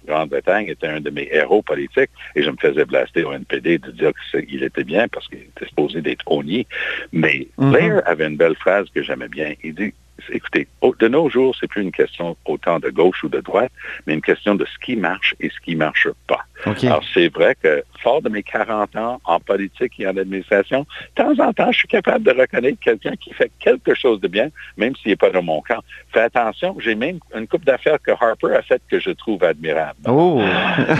Grande-Bretagne 0.08 0.66
était 0.68 0.86
un 0.88 1.00
de 1.00 1.10
mes 1.10 1.28
héros 1.30 1.62
politiques 1.62 2.10
et 2.34 2.42
je 2.42 2.50
me 2.50 2.56
faisais 2.56 2.84
blaster 2.84 3.24
au 3.24 3.32
NPD 3.32 3.78
de 3.78 3.90
dire 3.92 4.12
qu'il 4.30 4.62
était 4.62 4.84
bien 4.84 5.06
parce 5.08 5.28
qu'il 5.28 5.40
était 5.40 5.66
supposé 5.66 6.00
d'être 6.00 6.24
honni. 6.26 6.66
Mais 7.12 7.46
mm-hmm. 7.58 7.70
Blair 7.70 8.02
avait 8.06 8.26
une 8.26 8.36
belle 8.36 8.56
phrase 8.56 8.86
que 8.94 9.02
j'aimais 9.02 9.28
bien. 9.28 9.54
Il 9.62 9.74
dit, 9.74 9.92
écoutez, 10.32 10.68
de 10.82 11.08
nos 11.08 11.28
jours, 11.28 11.54
c'est 11.58 11.66
plus 11.66 11.82
une 11.82 11.92
question 11.92 12.37
autant 12.44 12.78
de 12.78 12.90
gauche 12.90 13.22
ou 13.25 13.28
de 13.28 13.40
droite, 13.40 13.72
mais 14.06 14.14
une 14.14 14.22
question 14.22 14.54
de 14.54 14.64
ce 14.64 14.78
qui 14.84 14.96
marche 14.96 15.34
et 15.40 15.48
ce 15.48 15.60
qui 15.60 15.75
ne 15.75 15.78
marche 15.78 16.08
pas. 16.26 16.44
Alors, 16.64 17.04
c'est 17.14 17.28
vrai 17.28 17.56
que, 17.62 17.82
fort 18.00 18.22
de 18.22 18.28
mes 18.28 18.42
40 18.42 18.96
ans 18.96 19.20
en 19.25 19.40
politique 19.40 19.92
et 19.98 20.06
en 20.06 20.16
administration, 20.16 20.87
de 21.16 21.22
temps 21.22 21.44
en 21.44 21.52
temps, 21.52 21.70
je 21.72 21.78
suis 21.78 21.88
capable 21.88 22.25
de 22.25 22.32
reconnaître 22.32 22.78
quelqu'un 22.80 23.14
qui 23.16 23.32
fait 23.32 23.50
quelque 23.60 23.94
chose 23.94 24.20
de 24.20 24.28
bien, 24.28 24.48
même 24.76 24.94
s'il 24.96 25.10
n'est 25.10 25.16
pas 25.16 25.30
dans 25.30 25.42
mon 25.42 25.60
camp. 25.60 25.82
Fais 26.12 26.20
attention, 26.20 26.76
j'ai 26.80 26.94
même 26.94 27.18
une 27.34 27.46
coupe 27.46 27.64
d'affaires 27.64 27.98
que 28.02 28.10
Harper 28.10 28.54
a 28.56 28.62
faite 28.62 28.82
que 28.90 28.98
je 28.98 29.10
trouve 29.10 29.44
admirable. 29.44 29.98
Oh! 30.06 30.42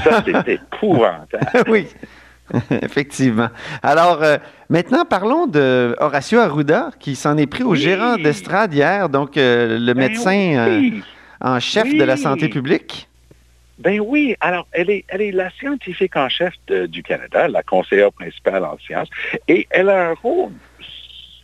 Ça, 0.05 0.23
c'est 0.25 0.49
épouvantable. 0.53 1.65
oui. 1.69 1.87
Effectivement. 2.83 3.49
Alors, 3.83 4.23
euh, 4.23 4.37
maintenant, 4.69 5.05
parlons 5.05 5.47
de 5.47 5.95
Horacio 5.99 6.39
Arruda, 6.41 6.91
qui 6.99 7.15
s'en 7.17 7.37
est 7.37 7.47
pris 7.47 7.63
au 7.63 7.71
Oui. 7.73 7.79
gérant 7.79 8.17
d'estrade 8.17 8.73
hier, 8.75 9.09
donc 9.09 9.37
euh, 9.37 9.79
le 9.79 9.93
Ben 9.95 10.09
médecin 10.09 10.57
euh, 10.57 10.91
en 11.41 11.61
chef 11.61 11.89
de 11.95 12.05
la 12.05 12.17
santé 12.17 12.49
publique. 12.49 13.09
Ben 13.79 14.01
oui, 14.01 14.35
alors 14.41 14.67
elle 14.73 14.91
est, 14.91 15.05
elle 15.09 15.23
est 15.23 15.31
la 15.31 15.51
scientifique 15.51 16.17
en 16.17 16.29
chef 16.29 16.53
de- 16.67 16.87
du 16.87 17.03
Canada, 17.03 17.47
la 17.47 17.63
conseillère 17.63 18.13
principale 18.13 18.65
en 18.65 18.77
sciences, 18.79 19.09
et 19.47 19.69
elle 19.71 19.89
a 19.89 20.11
un 20.11 20.15
rôle 20.15 20.51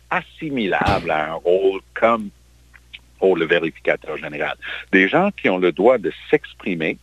assimilable 0.09 1.11
à 1.11 1.31
un 1.31 1.33
rôle 1.35 1.79
comme 1.93 2.29
pour 3.19 3.37
le 3.37 3.45
vérificateur 3.45 4.17
général. 4.17 4.55
Des 4.91 5.07
gens 5.07 5.29
qui 5.31 5.49
ont 5.49 5.57
le 5.57 5.71
droit 5.71 5.97
de 5.97 6.11
s'exprimer 6.29 6.97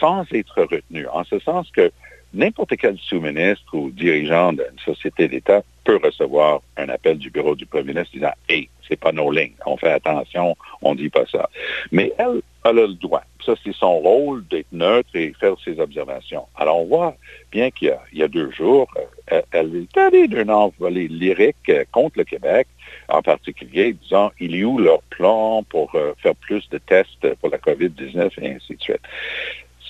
sans 0.00 0.26
être 0.32 0.62
retenus, 0.62 1.06
en 1.12 1.24
ce 1.24 1.38
sens 1.38 1.70
que 1.70 1.90
n'importe 2.34 2.76
quel 2.76 2.98
sous-ministre 2.98 3.74
ou 3.74 3.90
dirigeant 3.90 4.52
d'une 4.52 4.78
société 4.84 5.28
d'État 5.28 5.62
peut 5.84 6.00
recevoir 6.02 6.60
un 6.76 6.88
appel 6.88 7.18
du 7.18 7.30
bureau 7.30 7.54
du 7.54 7.66
premier 7.66 7.94
ministre 7.94 8.12
disant 8.14 8.32
Hey, 8.48 8.68
c'est 8.88 8.98
pas 8.98 9.12
nos 9.12 9.30
lignes, 9.30 9.54
on 9.64 9.76
fait 9.76 9.92
attention, 9.92 10.56
on 10.82 10.94
dit 10.94 11.08
pas 11.08 11.26
ça. 11.26 11.48
Mais 11.92 12.12
elle, 12.18 12.42
elle 12.64 12.78
a 12.78 12.86
le 12.86 12.94
droit. 12.94 13.22
Ça, 13.44 13.54
c'est 13.62 13.74
son 13.74 13.98
rôle 13.98 14.46
d'être 14.48 14.72
neutre 14.72 15.08
et 15.14 15.32
faire 15.38 15.54
ses 15.64 15.78
observations. 15.78 16.46
Alors, 16.56 16.80
on 16.80 16.86
voit 16.86 17.16
bien 17.52 17.70
qu'il 17.70 17.88
y 17.88 17.90
a, 17.90 18.00
y 18.12 18.22
a 18.22 18.28
deux 18.28 18.50
jours, 18.50 18.88
euh, 19.32 19.42
elle 19.52 19.74
est 19.76 19.96
allée 19.96 20.26
d'un 20.26 20.48
envolée 20.48 21.08
lyrique 21.08 21.68
euh, 21.68 21.84
contre 21.92 22.18
le 22.18 22.24
Québec, 22.24 22.66
en 23.08 23.22
particulier, 23.22 23.92
disant 23.92 24.32
il 24.40 24.56
est 24.56 24.64
où 24.64 24.78
leur 24.78 25.02
plan 25.02 25.62
pour 25.64 25.94
euh, 25.94 26.12
faire 26.18 26.34
plus 26.34 26.68
de 26.70 26.78
tests 26.78 27.34
pour 27.36 27.50
la 27.50 27.58
COVID-19 27.58 28.30
et 28.40 28.54
ainsi 28.54 28.74
de 28.74 28.82
suite. 28.82 29.02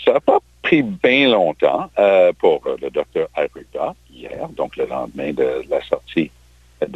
Ça 0.04 0.20
pas 0.20 0.40
pris 0.66 0.82
bien 0.82 1.30
longtemps 1.30 1.88
euh, 1.98 2.32
pour 2.40 2.60
euh, 2.66 2.76
le 2.82 2.90
docteur 2.90 3.28
Arruda 3.36 3.94
hier, 4.12 4.48
donc 4.56 4.76
le 4.76 4.86
lendemain 4.86 5.32
de 5.32 5.48
la 5.70 5.80
sortie 5.82 6.30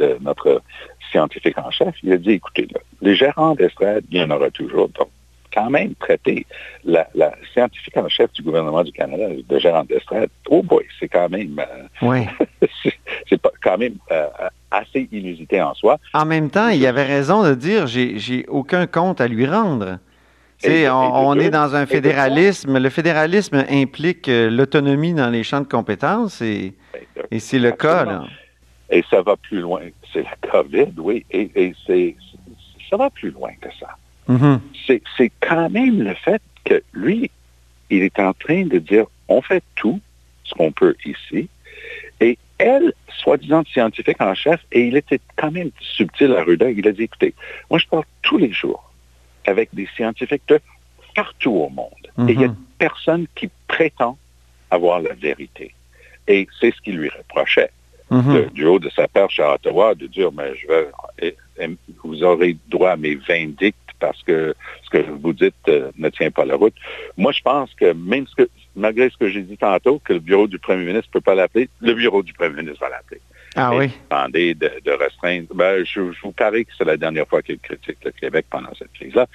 de 0.01 0.17
notre 0.21 0.61
scientifique 1.09 1.57
en 1.57 1.71
chef. 1.71 1.95
Il 2.03 2.11
a 2.11 2.17
dit, 2.17 2.31
écoutez, 2.31 2.67
là, 2.73 2.79
les 3.01 3.15
gérants 3.15 3.55
d'estrade, 3.55 4.03
il 4.11 4.17
y 4.19 4.23
en 4.23 4.29
aura 4.31 4.49
toujours. 4.51 4.89
Donc, 4.89 5.07
quand 5.53 5.69
même 5.69 5.95
traiter 5.95 6.45
la, 6.85 7.07
la 7.15 7.31
scientifique 7.53 7.95
en 7.97 8.07
chef 8.09 8.31
du 8.33 8.41
gouvernement 8.41 8.83
du 8.83 8.91
Canada 8.91 9.25
de 9.49 9.59
gérant 9.59 9.83
d'estrade, 9.85 10.29
oh 10.49 10.61
boy, 10.63 10.85
c'est 10.99 11.07
quand 11.09 11.29
même, 11.29 11.59
euh, 11.59 11.83
Oui. 12.09 12.21
c'est- 12.83 13.39
quand 13.63 13.77
même 13.77 13.95
euh, 14.11 14.27
assez 14.71 15.07
inusité 15.11 15.61
en 15.61 15.73
soi. 15.73 15.97
En 16.13 16.25
même 16.25 16.49
temps, 16.49 16.69
il 16.69 16.85
avait 16.85 17.03
raison 17.05 17.43
de 17.43 17.53
dire 17.53 17.87
j'ai 17.87 18.17
j'ai 18.19 18.45
aucun 18.47 18.85
compte 18.87 19.21
à 19.21 19.27
lui 19.27 19.45
rendre. 19.45 19.97
On, 20.63 21.39
est 21.39 21.49
dans 21.49 21.75
un 21.75 21.85
fédéralisme. 21.85 22.77
Le 22.77 22.89
fédéralisme 22.89 23.65
implique 23.69 24.29
euh, 24.29 24.49
l'autonomie 24.49 25.13
dans 25.13 25.29
les 25.29 25.43
champs 25.43 25.61
de 25.61 25.67
compétences 25.67 26.41
et, 26.41 26.73
et 27.31 27.39
c'est 27.39 27.59
le 27.59 27.71
cas. 27.71 28.05
Là. 28.05 28.23
Et 28.89 29.03
ça 29.09 29.21
va 29.21 29.35
plus 29.37 29.61
loin. 29.61 29.81
C'est 30.13 30.23
la 30.23 30.49
COVID, 30.49 30.93
oui, 30.97 31.25
et, 31.31 31.49
et 31.55 31.73
c'est, 31.87 32.15
ça 32.89 32.97
va 32.97 33.09
plus 33.09 33.31
loin 33.31 33.51
que 33.61 33.69
ça. 33.79 33.97
Mhm. 34.27 34.61
c'est 34.85 35.01
c'est 35.17 35.31
quand 35.39 35.69
même 35.69 36.03
le 36.03 36.13
fait 36.13 36.41
que 36.63 36.81
lui, 36.93 37.31
il 37.89 38.03
est 38.03 38.19
en 38.19 38.33
train 38.33 38.65
de 38.65 38.77
dire 38.77 39.05
on 39.27 39.41
fait 39.41 39.63
tout 39.75 39.99
ce 40.43 40.53
qu'on 40.53 40.71
peut 40.71 40.95
ici. 41.05 41.49
Et 42.19 42.37
elle, 42.59 42.93
soi-disant 43.17 43.63
scientifique 43.65 44.21
en 44.21 44.35
chef, 44.35 44.59
et 44.71 44.85
il 44.85 44.95
était 44.95 45.19
quand 45.35 45.51
même 45.51 45.71
subtil 45.79 46.33
à 46.33 46.43
Ruda, 46.43 46.69
il 46.69 46.87
a 46.87 46.91
dit 46.91 47.03
écoutez, 47.03 47.33
moi 47.69 47.79
je 47.79 47.87
parle 47.87 48.03
tous 48.21 48.37
les 48.37 48.51
jours 48.51 48.90
avec 49.45 49.69
des 49.73 49.87
scientifiques 49.95 50.43
de 50.47 50.59
partout 51.15 51.51
au 51.51 51.69
monde. 51.69 51.89
Et 52.29 52.33
il 52.33 52.41
y 52.41 52.45
a 52.45 52.47
Mhm. 52.47 52.55
personne 52.77 53.25
qui 53.35 53.49
prétend 53.67 54.17
avoir 54.69 55.01
la 55.01 55.13
vérité. 55.13 55.73
Et 56.27 56.47
c'est 56.59 56.73
ce 56.73 56.81
qu'il 56.81 56.97
lui 56.97 57.09
reprochait 57.09 57.71
Mhm. 58.09 58.33
de- 58.33 58.49
du 58.53 58.65
haut 58.65 58.79
de 58.79 58.89
sa 58.89 59.07
perche 59.07 59.39
à 59.39 59.53
Ottawa 59.55 59.95
de 59.95 60.07
dire 60.07 60.31
mais 60.31 60.55
je 60.55 60.67
vais 60.67 60.87
et- 61.21 61.35
et 61.59 61.67
vous 62.03 62.23
aurez 62.23 62.55
droit 62.67 62.91
à 62.91 62.97
mes 62.97 63.15
vindictes 63.15 63.77
parce 63.99 64.21
que 64.23 64.53
ce 64.83 64.89
que 64.89 65.09
vous 65.09 65.33
dites 65.33 65.53
euh, 65.67 65.91
ne 65.97 66.09
tient 66.09 66.31
pas 66.31 66.43
la 66.45 66.55
route. 66.55 66.73
Moi, 67.17 67.31
je 67.31 67.41
pense 67.41 67.73
que 67.75 67.93
même 67.93 68.25
ce 68.27 68.35
que 68.35 68.49
malgré 68.75 69.09
ce 69.09 69.17
que 69.17 69.29
j'ai 69.29 69.41
dit 69.41 69.57
tantôt, 69.57 69.99
que 69.99 70.13
le 70.13 70.19
bureau 70.19 70.47
du 70.47 70.59
premier 70.59 70.85
ministre 70.85 71.09
ne 71.09 71.13
peut 71.19 71.21
pas 71.21 71.35
l'appeler, 71.35 71.69
le 71.81 71.93
bureau 71.93 72.23
du 72.23 72.33
premier 72.33 72.55
ministre 72.61 72.79
va 72.81 72.89
l'appeler. 72.89 73.21
Ah 73.55 73.75
oui. 73.75 73.91
demander 74.09 74.53
de, 74.53 74.71
de 74.85 74.91
restreindre. 74.91 75.47
Ben, 75.53 75.83
je, 75.83 76.11
je 76.13 76.21
vous 76.21 76.31
parie 76.31 76.65
que 76.65 76.71
c'est 76.77 76.85
la 76.85 76.95
dernière 76.97 77.27
fois 77.27 77.41
qu'il 77.41 77.59
critique 77.59 77.97
le 78.03 78.11
Québec 78.11 78.45
pendant 78.49 78.73
cette 78.75 78.93
crise-là. 78.93 79.27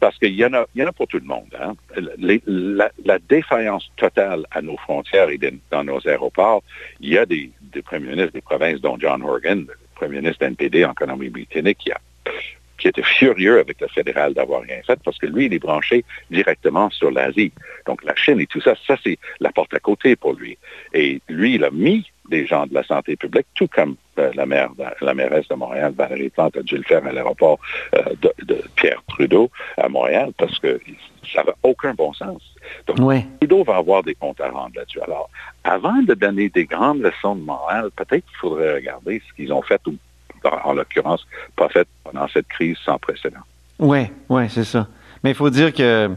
Parce 0.00 0.18
qu'il 0.18 0.34
y 0.34 0.44
en 0.44 0.52
a, 0.52 0.66
il 0.74 0.82
y 0.82 0.84
en 0.84 0.88
a 0.88 0.92
pour 0.92 1.06
tout 1.08 1.18
le 1.18 1.24
monde. 1.24 1.48
hein. 1.58 1.74
Les- 2.18 2.42
la, 2.46 2.90
la 3.04 3.18
défaillance 3.18 3.90
totale 3.96 4.44
à 4.50 4.60
nos 4.60 4.76
frontières 4.76 5.30
et 5.30 5.38
dans 5.70 5.84
nos 5.84 6.06
aéroports, 6.06 6.62
il 7.00 7.10
y 7.14 7.18
a 7.18 7.24
des, 7.24 7.50
des 7.62 7.80
premiers 7.82 8.10
ministres 8.10 8.32
des 8.32 8.42
provinces, 8.42 8.80
dont 8.80 8.98
John 9.00 9.22
Horgan, 9.22 9.60
le 9.66 9.74
premier 9.94 10.20
ministre 10.20 10.44
NPD 10.44 10.84
en 10.84 10.92
Colombie-Britannique, 10.94 11.78
qui 11.78 11.92
a 11.92 11.98
qui 12.76 12.88
était 12.88 13.04
furieux 13.04 13.60
avec 13.60 13.80
le 13.80 13.86
fédéral 13.86 14.34
d'avoir 14.34 14.62
rien 14.62 14.80
fait 14.84 14.98
parce 15.04 15.16
que 15.16 15.26
lui, 15.26 15.46
il 15.46 15.54
est 15.54 15.60
branché 15.60 16.04
directement 16.28 16.90
sur 16.90 17.10
l'Asie. 17.12 17.52
Donc 17.86 18.02
la 18.02 18.16
Chine 18.16 18.40
et 18.40 18.46
tout 18.46 18.60
ça, 18.60 18.74
ça 18.86 18.96
c'est 19.02 19.16
la 19.38 19.52
porte 19.52 19.72
à 19.74 19.78
côté 19.78 20.16
pour 20.16 20.32
lui. 20.34 20.58
Et 20.92 21.20
lui, 21.28 21.54
il 21.54 21.64
a 21.64 21.70
mis 21.70 22.10
des 22.30 22.46
gens 22.46 22.66
de 22.66 22.74
la 22.74 22.82
santé 22.84 23.16
publique, 23.16 23.46
tout 23.54 23.68
comme 23.68 23.96
euh, 24.18 24.30
la, 24.34 24.46
maire, 24.46 24.70
la 25.00 25.14
mairesse 25.14 25.48
de 25.48 25.54
Montréal, 25.54 25.92
Valérie 25.96 26.30
Plante, 26.30 26.56
a 26.56 26.62
dû 26.62 26.76
le 26.76 26.82
faire 26.82 27.04
à 27.06 27.12
l'aéroport 27.12 27.58
euh, 27.94 28.02
de, 28.22 28.32
de 28.44 28.62
Pierre 28.76 29.02
Trudeau 29.08 29.50
à 29.76 29.88
Montréal 29.88 30.32
parce 30.38 30.58
que 30.58 30.80
ça 31.32 31.42
n'a 31.44 31.52
aucun 31.62 31.94
bon 31.94 32.12
sens. 32.12 32.42
Donc. 32.86 32.96
Trudeau 33.40 33.64
va 33.64 33.76
avoir 33.76 34.02
des 34.02 34.14
comptes 34.14 34.40
à 34.40 34.50
rendre 34.50 34.76
là-dessus. 34.76 35.00
Alors, 35.00 35.28
avant 35.64 36.02
de 36.02 36.14
donner 36.14 36.48
des 36.48 36.64
grandes 36.64 37.02
leçons 37.02 37.36
de 37.36 37.42
morale, 37.42 37.90
peut-être 37.96 38.24
qu'il 38.24 38.36
faudrait 38.40 38.74
regarder 38.74 39.22
ce 39.28 39.34
qu'ils 39.34 39.52
ont 39.52 39.62
fait, 39.62 39.80
ou 39.86 39.94
en 40.44 40.74
l'occurrence, 40.74 41.26
pas 41.56 41.68
fait 41.68 41.88
pendant 42.04 42.28
cette 42.28 42.48
crise 42.48 42.76
sans 42.84 42.98
précédent. 42.98 43.40
Oui, 43.78 44.10
oui, 44.28 44.48
c'est 44.50 44.64
ça. 44.64 44.88
Mais 45.22 45.30
il 45.30 45.36
faut 45.36 45.50
dire 45.50 45.72
que 45.72 46.10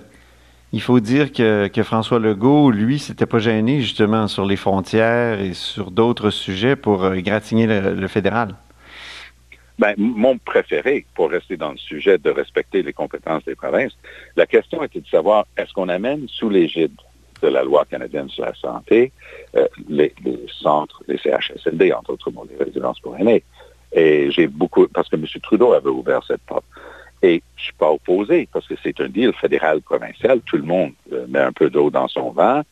il 0.73 0.81
faut 0.81 0.99
dire 0.99 1.31
que, 1.31 1.67
que 1.67 1.83
François 1.83 2.19
Legault, 2.19 2.71
lui, 2.71 2.99
s'était 2.99 3.25
pas 3.25 3.39
gêné 3.39 3.81
justement 3.81 4.27
sur 4.27 4.45
les 4.45 4.57
frontières 4.57 5.39
et 5.39 5.53
sur 5.53 5.91
d'autres 5.91 6.29
sujets 6.29 6.75
pour 6.75 7.03
euh, 7.03 7.13
égratigner 7.13 7.67
le, 7.67 7.93
le 7.93 8.07
fédéral. 8.07 8.55
Ben, 9.79 9.93
mon 9.97 10.39
préféré, 10.39 11.05
pour 11.13 11.29
rester 11.29 11.55
dans 11.55 11.71
le 11.71 11.77
sujet 11.77 12.17
de 12.17 12.31
respecter 12.31 12.81
les 12.81 12.93
compétences 12.93 13.45
des 13.45 13.55
provinces, 13.55 13.95
la 14.35 14.47
question 14.47 14.83
était 14.83 15.01
de 15.01 15.07
savoir 15.07 15.45
est-ce 15.55 15.71
qu'on 15.73 15.87
amène 15.89 16.27
sous 16.27 16.49
l'égide 16.49 16.93
de 17.43 17.47
la 17.47 17.63
loi 17.63 17.85
canadienne 17.85 18.27
sur 18.29 18.43
la 18.43 18.55
santé 18.55 19.11
euh, 19.55 19.67
les, 19.87 20.13
centres, 20.49 21.03
les 21.07 21.19
CHSLD, 21.19 21.93
entre 21.93 22.13
autres, 22.13 22.31
les 22.49 22.65
résidences 22.65 22.99
pour 22.99 23.15
aînés? 23.17 23.43
Et 23.93 24.31
j'ai 24.31 24.47
beaucoup, 24.47 24.87
parce 24.87 25.07
que 25.09 25.15
M. 25.15 25.25
Trudeau 25.43 25.73
avait 25.73 25.89
ouvert 25.89 26.21
cette 26.27 26.41
porte. 26.41 26.65
Et 27.27 27.43
je 27.57 27.63
suis 27.63 27.73
pas 27.73 27.91
opposé, 27.91 28.47
parce 28.53 28.65
que 28.65 28.75
c'est 28.81 29.01
un 29.01 29.09
deal 29.09 29.33
fédéral-provincial. 29.33 30.39
Tout 30.45 30.55
le 30.55 30.63
monde 30.63 30.93
euh, 31.11 31.25
met 31.27 31.39
un 31.39 31.51
peu 31.51 31.69
d'eau 31.69 31.89
dans 31.89 32.07
son 32.07 32.31
vin. 32.31 32.63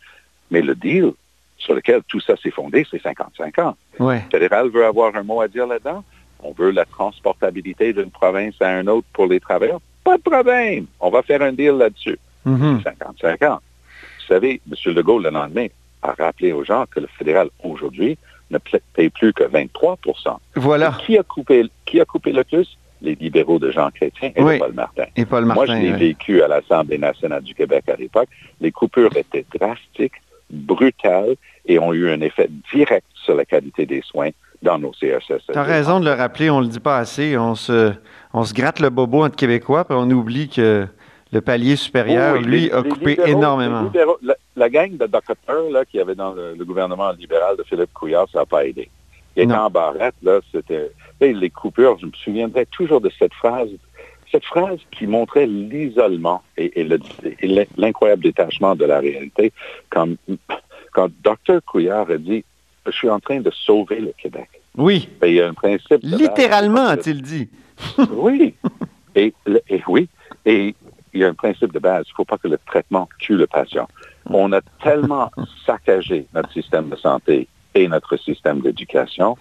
Mais 0.50 0.62
le 0.62 0.76
deal 0.76 1.12
sur 1.58 1.74
lequel 1.74 2.02
tout 2.08 2.22
ça 2.22 2.38
s'est 2.38 2.52
fondé, 2.52 2.88
c'est 2.90 3.02
55 3.02 3.60
ans. 3.60 3.76
Le 4.00 4.32
fédéral 4.32 4.70
veut 4.70 4.86
avoir 4.86 5.14
un 5.18 5.24
mot 5.24 5.42
à 5.42 5.50
dire 5.50 5.68
là-dedans. 5.68 6.06
On 6.42 6.54
veut 6.54 6.72
la 6.72 6.86
transportabilité 6.86 7.92
d'une 7.92 8.12
province 8.12 8.56
à 8.62 8.70
un 8.70 8.88
autre 8.88 9.08
pour 9.12 9.28
les 9.28 9.42
travailleurs. 9.42 9.82
Pas 10.06 10.16
de 10.16 10.22
problème. 10.22 10.86
On 11.02 11.10
va 11.10 11.22
faire 11.22 11.42
un 11.42 11.52
deal 11.52 11.72
là-dessus. 11.72 12.18
Mhm. 12.46 12.82
55 12.82 13.42
ans. 13.44 13.60
Vous 14.20 14.34
savez, 14.34 14.62
M. 14.72 14.94
Legault, 14.94 15.20
le 15.20 15.32
lendemain, 15.32 15.68
a 16.02 16.14
rappelé 16.14 16.54
aux 16.54 16.64
gens 16.64 16.86
que 16.90 17.02
le 17.02 17.08
fédéral, 17.08 17.50
aujourd'hui, 17.62 18.18
ne 18.52 18.60
paye 18.94 19.10
plus 19.10 19.34
que 19.34 19.44
23% 19.44 20.38
Voilà. 20.56 20.98
Qui 21.06 21.18
a 21.18 21.24
coupé, 21.24 21.66
qui 21.86 22.00
a 22.00 22.06
coupé 22.06 22.32
le 22.32 22.44
plus? 22.44 22.78
Les 23.06 23.16
libéraux 23.16 23.60
de 23.60 23.70
Jean 23.72 23.90
Chrétien 23.92 24.32
et 24.36 24.42
Oui. 24.44 24.56
de 24.56 24.60
Paul 24.60 24.74
Martin. 24.74 25.04
Et 25.16 25.26
Paul 25.26 25.46
Moi, 25.46 25.54
je 25.68 25.72
Martin. 25.72 25.80
l'ai 25.84 25.92
oui. 25.94 26.00
vécu 26.00 26.42
à 26.42 26.48
l'Assemblée 26.48 26.98
nationale 26.98 27.44
du 27.44 27.54
Québec 27.54 27.84
à 27.88 27.96
l'époque. 27.96 28.28
Les 28.60 28.72
coupures 28.72 29.16
étaient 29.16 29.46
drastiques, 29.58 30.20
brutales 30.50 31.36
et 31.66 31.80
ont 31.80 31.94
eu 31.94 32.10
un 32.10 32.22
effet 32.22 32.50
direct 32.74 33.06
sur 33.24 33.36
la 33.36 33.46
qualité 33.46 33.86
des 33.86 34.02
soins 34.02 34.30
dans 34.62 34.80
nos 34.80 34.94
CHS. 34.94 35.42
Tu 35.52 35.58
as 35.58 35.64
raison 35.64 36.00
de 36.00 36.06
le 36.06 36.14
rappeler, 36.14 36.50
on 36.50 36.60
le 36.62 36.68
dit 36.68 36.80
pas 36.80 36.98
assez. 36.98 37.38
On 37.38 37.56
se, 37.56 37.94
on 38.34 38.44
se 38.44 38.54
gratte 38.54 38.80
le 38.80 38.90
bobo 38.90 39.24
entre 39.24 39.36
Québécois, 39.36 39.86
puis 39.86 39.96
on 40.00 40.10
oublie 40.10 40.50
que 40.50 40.88
le 41.32 41.42
palier 41.42 41.76
supérieur, 41.76 42.38
Oui, 42.38 42.44
lui, 42.44 42.62
les- 42.62 42.72
a 42.72 42.82
coupé 42.84 43.12
libéraux- 43.16 43.28
énormément. 43.38 43.92
la, 44.22 44.36
la 44.56 44.70
gang 44.70 44.96
de 44.98 45.06
docteurs 45.06 45.70
là, 45.72 45.84
qui 45.86 46.00
avait 46.00 46.16
dans 46.16 46.34
le, 46.34 46.54
le 46.58 46.66
gouvernement 46.66 47.12
libéral 47.12 47.58
de 47.58 47.64
Philippe 47.64 47.94
Couillard, 47.94 48.28
ça 48.32 48.40
n'a 48.40 48.46
pas 48.46 48.66
aidé. 48.66 48.90
Il 49.36 49.44
était 49.44 49.54
en 49.54 49.70
barrette, 49.70 50.16
là, 50.24 50.40
c'était. 50.52 50.92
Les 51.22 51.50
coupures, 51.50 51.98
je 52.00 52.06
me 52.08 52.12
souviendrai 52.14 52.66
toujours 52.68 53.02
de 53.02 53.10
cette 53.18 53.34
phrase. 53.34 53.70
Cette 54.32 54.46
phrase 54.46 54.80
qui 54.92 55.08
montrait 55.08 55.46
l'isolement 55.46 56.42
et, 56.58 56.80
et 56.80 56.84
le- 56.84 57.00
et 57.40 57.48
l'in- 57.48 57.64
l'incroyable 57.78 58.24
détachement 58.24 58.76
de 58.76 58.84
la 58.86 59.00
réalité. 59.00 59.54
Quand, 59.90 60.10
quand 60.94 61.10
Dr 61.24 61.62
Couillard 61.66 62.10
a 62.10 62.18
dit 62.18 62.44
Je 62.86 62.92
suis 62.92 63.10
en 63.10 63.20
train 63.20 63.40
de 63.40 63.50
sauver 63.52 64.00
le 64.00 64.14
Québec. 64.18 64.50
Oui, 64.78 65.08
Ben, 65.22 65.28
il 65.28 65.36
y 65.36 65.42
a 65.42 65.48
un 65.48 65.54
principe. 65.54 66.00
littéralement, 66.04 66.86
a-t-il 66.88 67.22
dit. 67.22 67.50
Oui. 68.12 68.54
Et, 69.16 69.34
oui. 69.88 70.10
Et 70.46 70.76
il 71.14 71.22
y 71.22 71.24
a 71.24 71.30
un 71.30 71.34
principe 71.34 71.72
de 71.72 71.80
base. 71.80 72.04
Il 72.08 72.12
ne 72.12 72.16
faut 72.16 72.26
pas 72.26 72.38
que 72.38 72.48
le 72.50 72.58
traitement 72.66 73.08
tue 73.20 73.36
le 73.38 73.48
patient. 73.48 73.88
On 74.26 74.52
a 74.52 74.60
tellement 74.84 75.32
saccagé 75.66 76.26
notre 76.34 76.52
système 76.52 76.90
de 76.90 76.96
santé 76.98 77.48
et 77.76 77.88
notre 77.88 78.18
système 78.18 78.62
d'éducation 78.62 79.38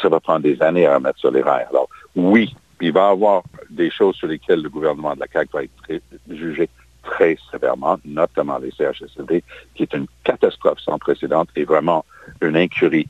ça 0.00 0.08
va 0.08 0.20
prendre 0.20 0.40
des 0.40 0.60
années 0.62 0.86
à 0.86 0.94
remettre 0.94 1.18
sur 1.18 1.30
les 1.30 1.42
rails. 1.42 1.66
Alors, 1.70 1.88
oui, 2.16 2.54
il 2.80 2.92
va 2.92 3.08
y 3.08 3.12
avoir 3.12 3.42
des 3.70 3.90
choses 3.90 4.16
sur 4.16 4.28
lesquelles 4.28 4.62
le 4.62 4.68
gouvernement 4.68 5.14
de 5.14 5.20
la 5.20 5.26
CAQ 5.32 5.50
va 5.52 5.62
être 5.62 6.02
jugé 6.30 6.68
très 7.02 7.36
sévèrement, 7.50 7.98
notamment 8.04 8.58
les 8.58 8.70
CHSLD, 8.70 9.42
qui 9.74 9.82
est 9.82 9.94
une 9.94 10.06
catastrophe 10.24 10.78
sans 10.80 10.98
précédent 10.98 11.44
et 11.56 11.64
vraiment 11.64 12.04
une 12.40 12.56
incurie 12.56 13.08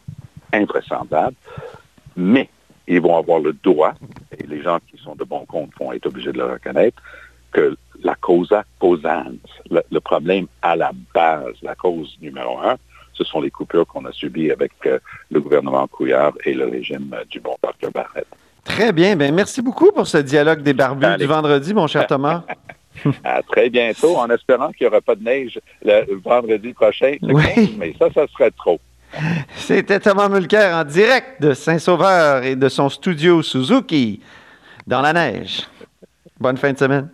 invraisemblable. 0.52 1.36
Mais 2.16 2.48
ils 2.86 3.00
vont 3.00 3.16
avoir 3.16 3.40
le 3.40 3.52
droit, 3.52 3.94
et 4.38 4.46
les 4.46 4.62
gens 4.62 4.78
qui 4.90 5.00
sont 5.02 5.14
de 5.14 5.24
bon 5.24 5.44
compte 5.46 5.70
vont 5.78 5.92
être 5.92 6.06
obligés 6.06 6.32
de 6.32 6.38
le 6.38 6.52
reconnaître, 6.52 7.00
que 7.52 7.76
la 8.02 8.14
causa 8.14 8.64
causans, 8.78 9.36
le, 9.70 9.82
le, 9.90 10.00
problème 10.00 10.46
à 10.62 10.74
la 10.74 10.90
base, 11.14 11.54
la 11.62 11.74
cause 11.74 12.16
numéro 12.20 12.58
un, 12.58 12.76
ce 13.12 13.24
sont 13.24 13.40
les 13.40 13.50
coupures 13.50 13.86
qu'on 13.86 14.04
a 14.04 14.12
subies 14.12 14.50
avec 14.50 14.72
euh, 14.86 14.98
le 15.30 15.40
gouvernement 15.40 15.86
Couillard 15.86 16.32
et 16.44 16.54
le 16.54 16.66
régime 16.66 17.14
du 17.30 17.40
bon 17.40 17.56
Dr 17.62 17.90
Barrett. 17.92 18.26
Très 18.64 18.92
bien. 18.92 19.16
Ben, 19.16 19.34
merci 19.34 19.60
beaucoup 19.60 19.90
pour 19.92 20.06
ce 20.06 20.18
dialogue 20.18 20.62
des 20.62 20.72
barbus 20.72 21.04
Allez. 21.04 21.24
du 21.24 21.26
vendredi, 21.26 21.74
mon 21.74 21.86
cher 21.86 22.06
Thomas. 22.06 22.44
à 23.24 23.42
très 23.42 23.70
bientôt, 23.70 24.16
en 24.16 24.28
espérant 24.30 24.70
qu'il 24.72 24.86
n'y 24.86 24.90
aura 24.92 25.00
pas 25.00 25.14
de 25.14 25.24
neige 25.24 25.58
le 25.84 26.20
vendredi 26.22 26.72
prochain. 26.72 27.16
Oui. 27.22 27.74
mais 27.78 27.94
ça, 27.98 28.08
ça 28.14 28.26
serait 28.28 28.50
trop. 28.50 28.78
C'était 29.56 30.00
Thomas 30.00 30.28
Mulcair 30.28 30.74
en 30.74 30.84
direct 30.84 31.40
de 31.40 31.52
Saint-Sauveur 31.52 32.44
et 32.44 32.56
de 32.56 32.68
son 32.68 32.88
studio 32.88 33.42
Suzuki 33.42 34.20
dans 34.86 35.02
la 35.02 35.12
neige. 35.12 35.68
Bonne 36.40 36.56
fin 36.56 36.72
de 36.72 36.78
semaine. 36.78 37.08